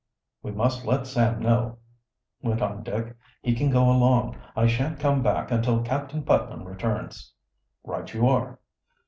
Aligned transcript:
"We 0.41 0.49
must 0.51 0.83
let 0.83 1.05
Sam 1.05 1.39
know," 1.43 1.77
went 2.41 2.59
on 2.63 2.81
Dick. 2.81 3.15
"He 3.43 3.53
can 3.53 3.69
go 3.69 3.83
along. 3.87 4.35
I 4.55 4.65
shan't 4.65 4.99
come 4.99 5.21
back 5.21 5.51
until 5.51 5.83
Captain 5.83 6.23
Putnam 6.23 6.63
returns." 6.63 7.31
"Right 7.83 8.11
you 8.11 8.27
are." 8.27 8.59